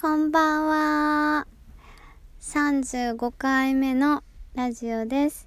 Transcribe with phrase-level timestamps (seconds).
[0.00, 1.46] こんばんは。
[2.40, 4.24] 35回目の
[4.54, 5.46] ラジオです。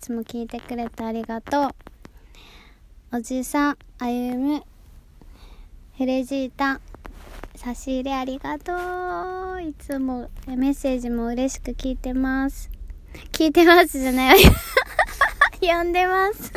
[0.00, 1.70] いつも聞いてくれてありがとう。
[3.18, 4.64] おじさん、あゆむ、
[5.92, 6.80] ヘレジータ、
[7.54, 8.72] 差し入れありがと
[9.54, 9.62] う。
[9.62, 12.72] いつもメッセージも嬉しく聞いてます。
[13.30, 14.38] 聞いてますじゃない。
[15.62, 16.52] 呼んでます。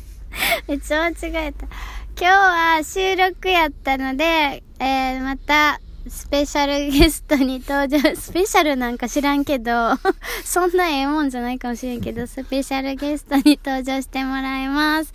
[0.68, 1.64] めっちゃ間違えた。
[1.64, 1.72] 今
[2.18, 9.70] 日は収録やったので、えー、また、スペシャルゲストに登場、スペシャルなんか知らんけど、
[10.44, 15.12] そんなええもんじゃないかもしれんけど、スペシャルゲストに登場してもらいます。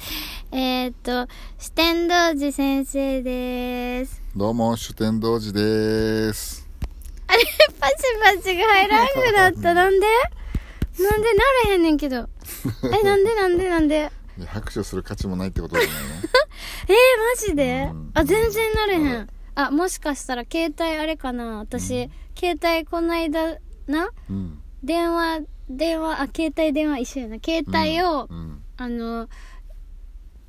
[0.51, 1.27] えっ、と、
[1.59, 4.21] 四天童寺先生です。
[4.35, 6.67] どうも、主天童寺です。
[7.27, 7.43] あれ、
[7.79, 7.95] パチ
[8.37, 9.73] パチが入らんくなった。
[9.75, 10.07] なんで？
[10.99, 12.29] なんでなれへんねんけど。
[13.01, 14.09] え、なんでなんでなんで？
[14.47, 15.97] 拍手する価値もないってことじゃない
[16.87, 17.89] えー、マジで？
[17.91, 19.29] うんあ、全然なれへん。
[19.59, 21.57] あ、もしかしたら携帯あれかな？
[21.57, 23.57] 私、携帯こないだ
[23.87, 24.05] な？
[24.05, 24.59] のうん。
[24.83, 27.37] 電話、電話、あ、携帯電話一緒やな。
[27.43, 28.61] 携帯を、うん。
[28.77, 29.27] あの、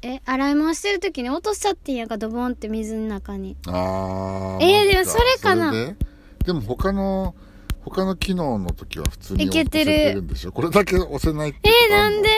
[0.02, 3.56] え、洗い物してる時に落としちゃってんやんか、ドボンって水の中に。
[3.66, 4.62] あー。
[4.62, 5.72] えーでもそれかな？
[5.72, 5.96] で
[6.44, 7.34] でも他の、
[7.80, 10.52] 他の機能の時は普通にいけてる押せてるんでしょ？
[10.52, 12.28] これだけ押せないってえー、なんで？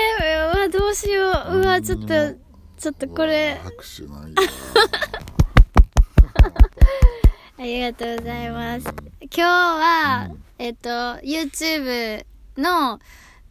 [0.55, 1.59] うわ、どうしよう。
[1.59, 2.41] うわ、ちょっとうん、
[2.79, 4.37] ちょっとこれ拍手ないよ。
[7.59, 8.87] ありがとうございます。
[9.21, 12.25] 今日は、えっと、YouTube
[12.57, 12.99] の、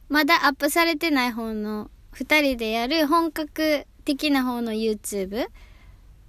[0.09, 5.47] まだアップされてない方の、二人でやる本格的な方の YouTube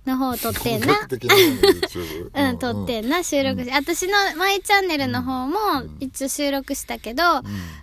[0.06, 1.00] の方を撮ってんな。
[1.00, 5.56] うん、撮ってんな、収録し、私のマイチャンネルの方も
[6.00, 7.42] 一応収録したけど、ま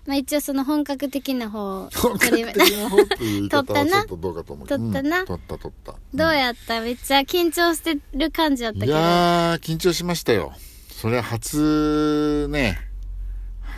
[0.09, 2.45] あ一応その本格的な方を撮り
[3.49, 4.05] 撮ったな。
[4.05, 4.19] 撮っ
[4.93, 5.19] たな。
[5.21, 5.25] うん。
[5.25, 5.95] 撮った撮った。
[6.13, 6.81] どうやった？
[6.81, 8.95] めっちゃ緊張してる感じだったけいど。
[8.95, 10.53] やー、緊張しましたよ。
[10.89, 12.79] それは初ね、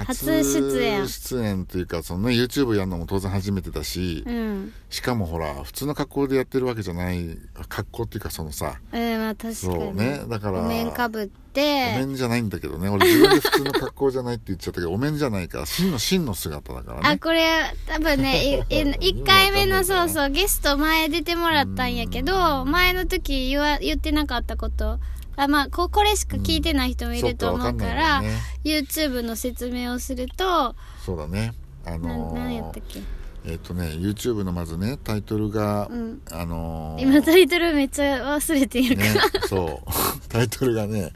[0.05, 4.73] 初出演出演というか、そのね、YouTube やるのも当然初めてだし、うん。
[4.89, 7.37] しかもほら、普通の格好でやってるわけじゃない、
[7.67, 9.98] 格好っていうかそのさ、うん、まあ確かそうに。
[9.98, 17.17] ね、だから、お面かぶっおて、面じゃないんだけどね、俺自分で普通の格好じゃないって言っちゃったけど、 お面じゃないから、真の真の姿だからあ、ね。
[17.17, 17.48] これ、
[17.88, 18.76] 多分ね、 い
[19.09, 24.99] い一回目のそうそう、ゲスト前出てもらったんやけど、前の時言わ、言ってなかったこと。
[25.42, 31.54] あまあこ、これしか聞いてない人もいると思うから、かんないよね YouTube の説明をすると、そうだね。
[31.86, 33.02] あな、のなんやったっけ？
[33.45, 39.89] えっ、とね、YouTube のまずね、タイトルが、うんあのー今タイトルめっちゃ忘れているから、ね、そう。
[40.27, 41.14] タイトルがね、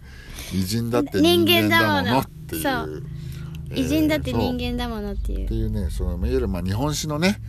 [0.54, 3.04] 偉人だって人人間間だものっていう。
[3.76, 5.54] 偉人だって人間だものっていうって。
[5.54, 7.42] いうね、そのいわゆるまあ日本史のね、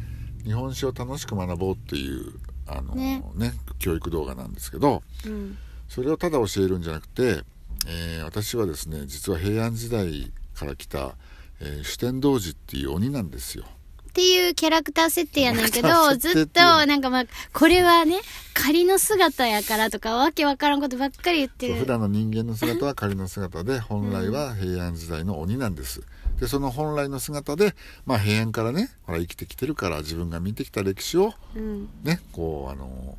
[0.44, 2.32] 日本史を楽しく学ぼうっていう、
[2.66, 5.56] あのねね教育動画なんですけど、うん。
[5.94, 7.44] それをただ教えるんじゃなくて、
[7.86, 11.14] えー私はですね、実は平安時代から来た、
[11.60, 13.64] えー、主天童寺っていう鬼なんですよ。
[14.08, 18.16] っていうキャラクター設定やねんけどずっとなんかまあ、これはね、
[18.54, 21.74] 仮の姿やからとか、わけわからんことばっかり言ってる。
[21.76, 26.00] 普段の人間の姿は仮の姿で本来は平安時代の鬼なんです
[26.40, 31.88] でその本来の姿で、まあ、平安からねほら生きてきてるから自分が見てきた歴史をうん。
[32.02, 33.16] ねこうあの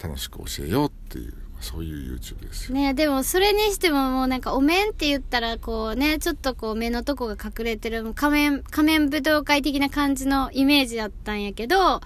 [0.00, 12.00] 楽しく教えようっていうそういう YouTube ですよねでもそれにしてももうなんかお面って言ったらこうね、ちょっとこう目のとこが隠れてる、仮面、仮面武道会的な感じのイメージだったんやけど、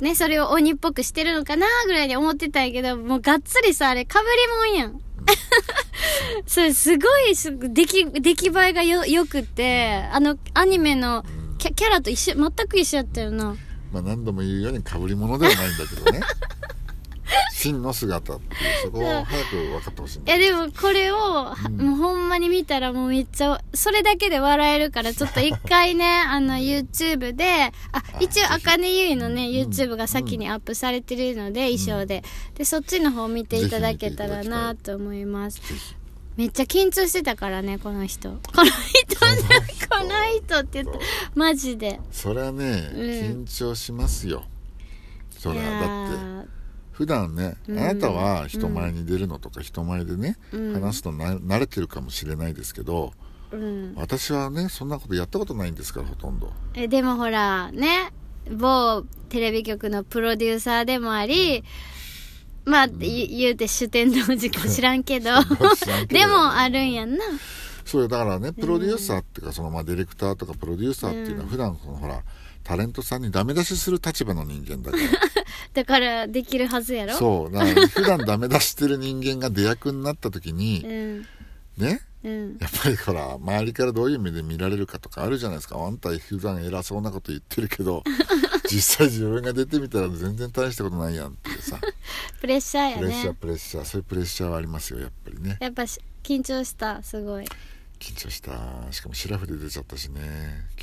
[0.00, 4.18] ね、それを鬼っぽくしてるのかなぐらいに思ってたんやけど、もうがっつりさ、あれ被
[4.66, 5.00] りもんやん。
[6.46, 11.24] それすごいす、出来、出来栄えがよ、良くって、あの、アニメの
[11.58, 13.56] キャキャラと一緒、全く一緒やったよな。
[13.92, 16.20] まあ、何度も言うように被り物ではないんだけどね
[17.64, 21.54] 真の姿っていうそこを早く分かってほしいんいだやでもこれを、も
[21.92, 32.22] うほんまに見たらもうめっちゃ、それだけで笑えるから、ちょっと一回ね、 あの YouTube で、あ、一応、あかねゆいのね、YouTube が先にアップされてるので、衣装で。
[32.54, 35.60] で、そっちの方見ていただけたらなと思います。
[36.36, 38.30] めっちゃ緊張してたからね、この人。
[38.30, 40.58] この人ね、この人。
[40.60, 41.00] って言った。
[41.34, 42.00] マジで。
[42.10, 43.44] それはね、うん。
[43.44, 44.44] 緊張しますよ。
[45.38, 46.53] それいやはだってー
[46.94, 47.78] 普段ね、うん。
[47.78, 50.72] あなたは人前に出るのとか人前でね、うん。
[50.74, 53.12] 話すのな慣れてるかもしれないですけど
[53.52, 53.94] うん。
[53.96, 56.52] 私はねそんなことやったことないんですからほとんど。
[56.74, 58.12] えでもほらね
[58.50, 61.64] 某テレビ局のプロデューサーでもあり
[62.64, 65.30] まあ、言言うて主典同時か知らんけど
[65.76, 66.20] 知らんけど。
[66.20, 67.24] でもあるんやんな。
[67.84, 72.22] そうよだからねプロデューサーっていうかそのまあディレクターとかプロデューサーっていうのは普段そのほら
[72.62, 75.02] タレントさんにダメ出しする立場の人間だから
[75.72, 77.14] だからできるはずやろ？
[77.14, 77.56] そう。
[77.88, 81.26] 普段ダメ出してる人間が出役になった時に うん。
[81.76, 82.00] ね？
[82.24, 82.56] うん。
[82.60, 85.76] やっぱりほら周りからどういう目で見られるかとかあるじゃないですか。
[85.78, 88.02] あんた普段偉そうなこと言ってるけど
[88.70, 91.78] 実際自分が出てみたら全然大したことないやんってさ。
[92.40, 93.84] プレッシャーやプレッシャーねプレッシャー。
[93.84, 95.56] そういうプレッシャーはありますよやっぱりね。
[95.60, 97.44] やっぱし緊張したすごい
[97.98, 98.52] 緊張した。
[98.90, 100.20] しかもシラフで出ちゃったしね。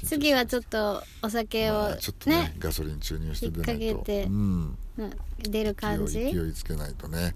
[0.06, 4.04] 次はちょっとお酒をまあちょっとねねガソリン注入して出ないと。
[4.12, 4.78] うん。
[4.98, 6.20] うん出る感じ？
[6.20, 7.34] 勢いつけないとね。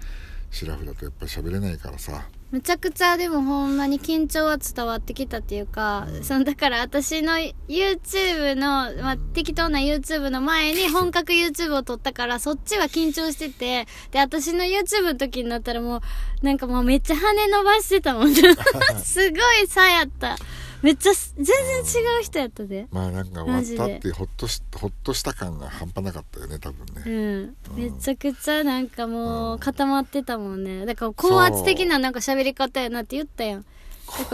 [0.51, 2.25] シラフだとやっぱり喋れないからさ
[2.55, 7.33] むちゃくちゃでもほんまに緊張は伝わってきたっていうか、そのだから私の
[7.67, 18.33] YouTube の、まあ、適当な YouTube の前に 本格 YouTube を撮ったからそっちは緊張しててで私の YouTube の時になったらもうなんかもうめっちゃ羽伸ばしてたもん。
[19.03, 20.37] すごい差やった
[20.85, 22.85] めっちゃす全然違う人やったで。
[22.91, 30.85] まあなんか終わったってほっとしほっとした感が半端なかったよね多分うね、ん、めちゃくちゃなんかもう固まってたもんね。
[30.85, 33.65] だから高圧的ななんか喋り方やなって言ったやん。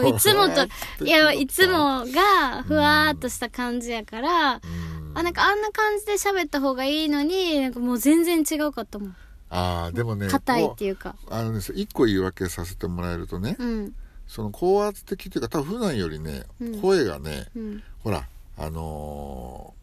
[0.06, 0.66] いつもと
[1.02, 5.12] いやいつもがふわーっとした感じやから、うん。
[5.14, 9.16] あなんかあんな感じで喋った方がいいのになんかもう全然違うかったもん。
[9.48, 11.16] ああでもね硬いってこいうか。
[11.30, 13.94] うあのね一個言い訳させてもらえるとね、うん
[14.32, 16.80] その高圧的っていうか多分普段よりね、うん。
[16.80, 17.82] 声がねうん。
[18.02, 18.26] ほら
[18.56, 19.74] あの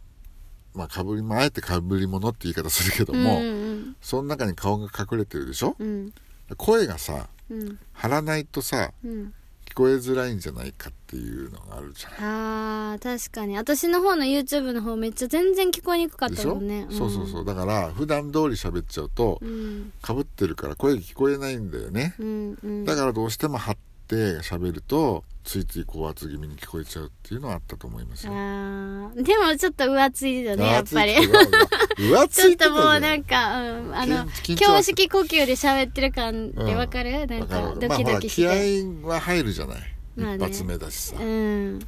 [0.76, 5.76] ーまあかぶりまああえてかぶり物って言い方するけども、うんうんその中に顔が隠れてるでしょ？
[5.78, 6.14] うん。
[6.58, 7.80] 声がさうん。
[7.94, 9.34] 張らないとさうん。
[9.66, 12.18] 聞こえづらいんじゃないかっていうのがあるじゃない？
[12.22, 13.56] あー確かに。
[13.56, 16.88] 私の方の YouTube の方めっちゃ全然聞こえにくかったょ、もんね。
[16.90, 17.46] そうそうそう。
[17.46, 19.94] だから普段通り喋っちゃうとうん。
[20.02, 22.86] かぶってるから声聞こえないんだよね、うんうん。
[22.86, 23.78] だからどうしても張っ
[24.10, 28.34] て喋るとついつい高圧気味に聞こえちゃうっていうのはあったと思いますよ。
[28.34, 31.14] あーでもちょっと浮ついてたねやっぱり。
[31.14, 39.78] 浮つ ちょっともうなんか、うん、あの胸式呼吸で喋ってる感でわかる、なんかドキドキして、まあ、気合は入るじゃない、
[40.16, 40.46] まあね。
[40.46, 41.80] 一発目だしさ、うん。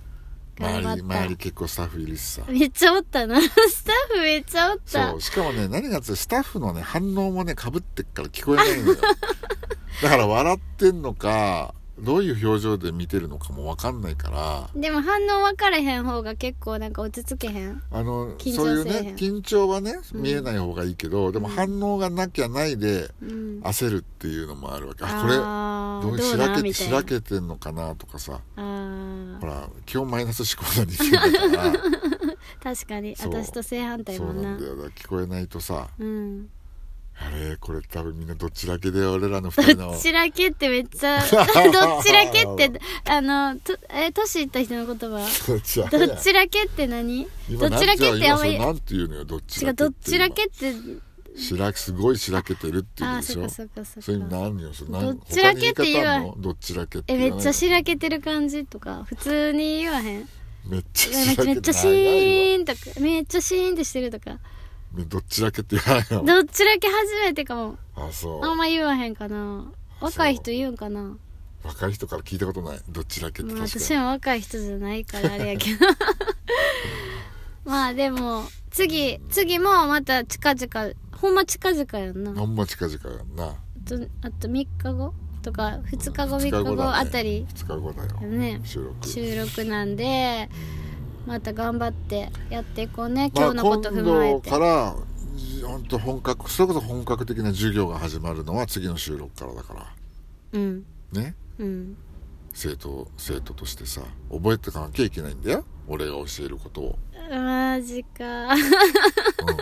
[0.59, 2.44] 周り周り結構スタッフいるしさ。
[2.47, 3.41] めっちゃおったな。
[3.41, 3.50] ス
[3.83, 5.12] タッフめっちゃおった。
[5.12, 5.21] そう。
[5.21, 8.97] しかもね何がつスタッフのね反応もねかぶってっから聞こえないのよ。
[10.01, 14.69] だから笑ってんのかどういう表情で見てるのかも分かんないから。
[14.80, 17.81] でも反応分からへん方が結構なんか落ち着けへん。
[17.92, 20.21] あの緊張そういうね緊張はねうん。
[20.21, 23.62] 見えない方がいいけど、でも反応がなきゃないでうん。
[23.63, 28.39] 焦るっていうのもあるわけ、あこれどうしらけてしらけてんのかなとかさ。
[28.56, 31.83] ほら基本マイナス思考な人間だから。
[32.75, 33.15] 確かに。
[33.15, 34.39] そう私と正反対そもな。
[34.42, 35.88] うなんだよだから聞こえないとさ。
[36.00, 36.50] うん
[37.23, 39.91] あれこれ多分みんなどっちだけで俺らの二人の。
[39.91, 41.38] どっちらけってめっちゃ ど
[42.00, 42.71] っちらけって
[43.06, 45.19] あのとえ年いった人の言葉？
[45.47, 45.79] どっち
[46.33, 46.65] だけ？
[46.65, 47.27] って何？
[47.50, 50.73] どっちらけってあんまりなんて言うのよどっち違うらけどっちらけって
[51.38, 53.44] しらすごいしらけてるっていうあでしょ？
[53.45, 54.25] ーそっかそっかそれか。
[54.29, 55.01] 何よそれ何？
[55.06, 56.33] どっちらけって言わ。
[56.38, 57.13] どっちらけって。
[57.13, 60.27] えめっちゃししらけてる感じとか普通に言わへん？
[60.65, 64.39] めっちゃしけてからめっちゃシーンとかめっちゃシーンってしてるとか
[64.93, 66.25] どっちらけって言わないの？
[66.25, 67.77] どっちらけ初めてかも。
[67.95, 68.45] あそう。
[68.45, 69.71] あんま言わへんかな。
[70.01, 71.17] 若い人言うんかな。
[71.63, 72.79] 若い人から聞いたことない？
[72.89, 73.85] どっちらけってまあ確かに。
[73.85, 75.85] 私も若い人じゃないからあれやけど。
[77.63, 82.33] まあでも次次もまた近々ほんま近々やんな。
[82.33, 83.45] ほんま近々やんな。
[83.45, 83.55] あ
[83.88, 85.13] とあと3日後？
[85.41, 88.19] とか2日後3日後あたり？2日後だよ。
[88.27, 88.60] ね。
[88.65, 89.07] 収録。
[89.07, 90.50] 収録なんで
[91.25, 93.31] また頑張ってやっていこうね。
[93.33, 94.95] まあ今日のこと踏まえて、今度から
[95.67, 99.93] 本当本格それこそ本格的な授業が始まるのは次の収録からだから。
[100.53, 100.85] うん。
[101.11, 101.35] ね？
[101.59, 101.97] うん。
[102.53, 105.65] 生徒生徒としてさ覚えてかなきゃいけないんだよ。
[105.87, 106.99] 俺が教えることを、
[107.39, 108.53] マジか。
[108.53, 108.57] うん、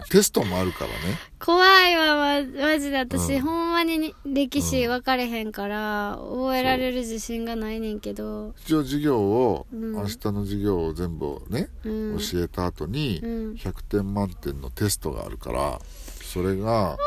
[0.09, 1.17] テストもあるからね。
[1.39, 3.41] 怖いわまマジで私、うん。
[3.41, 8.55] ほんまに歴史分かれへんから覚えられる自信がないねんけど。
[8.65, 9.91] 一応授業を、うん。
[9.93, 12.17] 明日の授業を全部ね、うん。
[12.17, 13.53] 教えた後にうん。
[13.53, 15.79] 100点満点のテストがあるから
[16.23, 16.97] それが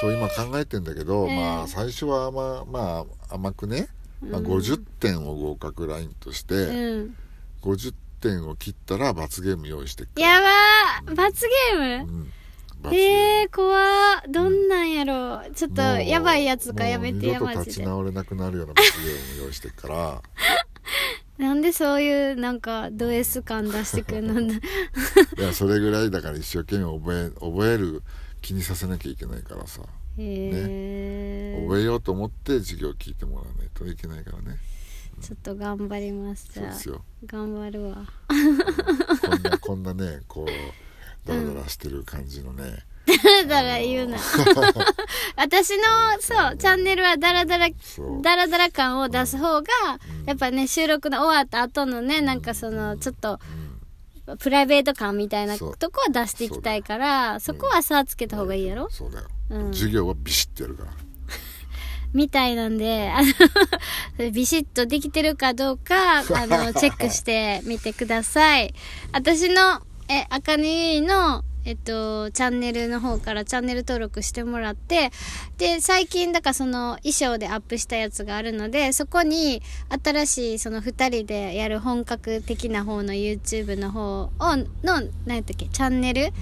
[0.00, 1.36] そう今考えてんだけど、ええ。
[1.36, 3.88] まあ最初は甘,、まあ、甘くね、
[4.20, 4.46] まあ、うん。
[4.46, 7.16] 50点を合格ラインとして、うん。
[7.62, 8.05] 50点
[8.48, 10.40] を切ったら罰ゲーム用意してっからや
[11.06, 11.14] ばー。
[11.14, 12.12] 罰ゲーム？
[12.12, 12.32] うん。
[12.82, 13.42] 罰ゲーム。
[13.42, 14.30] えー、怖ー。
[14.32, 17.64] どんなんやろちょっとやばいやつかやめてやマジで。
[17.64, 20.22] と立ち直れなくなるような罰ゲーム用意してっから。
[21.38, 24.60] なんでそういうなんかド S 感出してくんの い
[25.38, 28.02] やそれぐらいだから一生懸命覚え覚える
[28.40, 29.82] 気にさせなきゃいけないからさ。
[30.18, 30.50] へ
[31.58, 34.56] え覚えようと思って授業聞いてもらわないといけないからね
[35.20, 37.04] ちょっと頑張りますそうですよ。
[37.24, 38.06] 頑張るわ。
[38.28, 42.84] こんなこんなねこうダラダラしてる感じのね、
[43.48, 44.18] だら言うな。
[45.36, 45.82] 私の
[46.20, 47.68] そうチャンネルはダラダラ
[48.22, 49.62] ダラダラ感を出す方が
[50.20, 50.24] うん。
[50.26, 53.40] やっぱね収録の終わった後のねなんかそのちょっと
[54.38, 58.88] プライベート感みたいなとこは出していきたいからそこは差つけた方がいいやろ？
[58.90, 59.72] そうだよ、うん。
[59.72, 60.92] 授業はビシッてやるから
[62.16, 68.74] みたいなんで、あの、 ビシッとできてるかどうか、 あの、チェックしてみてください。
[69.12, 75.10] 私の、え、あかねゆいの、えっと、チャンネルの方からチャンネル登録してもらって、
[75.58, 79.60] で、最近、だからその衣装でアップしたやつがあるので、そこに
[80.02, 84.30] 新しいその二人でやる本格的な方の YouTube の方を、
[84.84, 86.32] の、何やったっけ、チャンネル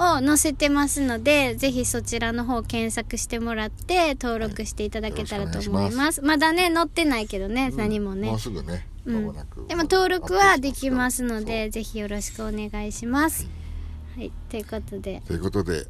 [0.00, 6.22] を載せてますので、ぜひそちらの方検索してもらって登録していただけたらと思います。
[6.22, 8.28] まだね、載ってないけどね、うん何もね。
[8.28, 8.38] もう。
[8.38, 9.14] すぐねうん。
[9.16, 13.46] 間もなく、でも登録はできますので、ぜひよろしくお願いします。
[14.16, 15.86] はい、ということで、ということで、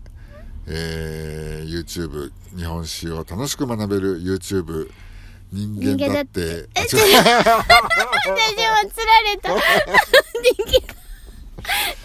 [0.66, 4.90] えー、YouTube 日本史を楽しく学べる YouTube
[5.52, 6.40] 人間だって。
[6.40, 6.66] あ違う。
[6.74, 8.44] 私
[8.84, 9.54] も釣られた。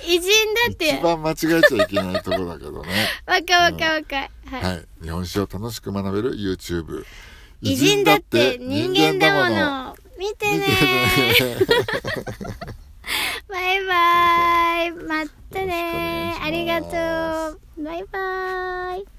[0.07, 1.01] 偉人だって一。
[1.01, 2.89] 番間違えちゃいけないところだけどね
[3.25, 4.15] わかわかわか。
[4.15, 4.63] はい。
[4.63, 7.05] はい日本史を楽しく学べる YouTube
[7.61, 9.95] 偉人だって人間だもの。
[10.17, 10.65] 見てね
[13.49, 14.91] バイバイ。
[15.05, 17.83] またねありがとう。
[17.83, 19.14] バイバイ。